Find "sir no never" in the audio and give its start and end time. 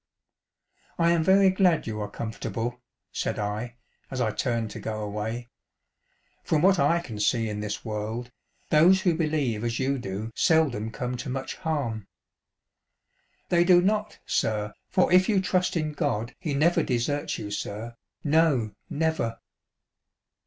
17.51-19.37